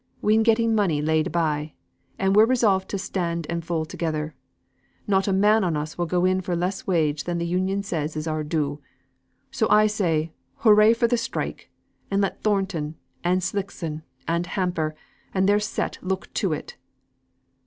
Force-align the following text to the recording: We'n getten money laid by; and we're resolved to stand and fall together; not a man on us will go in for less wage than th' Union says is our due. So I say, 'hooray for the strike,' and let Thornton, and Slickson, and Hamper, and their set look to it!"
We'n 0.19 0.41
getten 0.41 0.73
money 0.73 0.99
laid 0.99 1.31
by; 1.31 1.73
and 2.17 2.35
we're 2.35 2.47
resolved 2.47 2.89
to 2.89 2.97
stand 2.97 3.45
and 3.51 3.63
fall 3.63 3.85
together; 3.85 4.33
not 5.05 5.27
a 5.27 5.31
man 5.31 5.63
on 5.63 5.77
us 5.77 5.95
will 5.95 6.07
go 6.07 6.25
in 6.25 6.41
for 6.41 6.55
less 6.55 6.87
wage 6.87 7.25
than 7.25 7.37
th' 7.37 7.43
Union 7.45 7.83
says 7.83 8.15
is 8.17 8.25
our 8.25 8.43
due. 8.43 8.81
So 9.51 9.69
I 9.69 9.85
say, 9.85 10.31
'hooray 10.63 10.95
for 10.95 11.05
the 11.07 11.17
strike,' 11.17 11.69
and 12.09 12.19
let 12.19 12.41
Thornton, 12.41 12.95
and 13.23 13.43
Slickson, 13.43 14.01
and 14.27 14.47
Hamper, 14.47 14.95
and 15.35 15.47
their 15.47 15.59
set 15.59 15.99
look 16.01 16.33
to 16.33 16.51
it!" 16.51 16.77